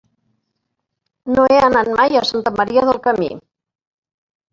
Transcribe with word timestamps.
No 1.35 1.43
he 1.49 1.59
anat 1.67 1.91
mai 1.99 2.17
a 2.21 2.23
Santa 2.31 2.53
Maria 2.61 2.87
del 2.89 2.99
Camí. 3.05 3.29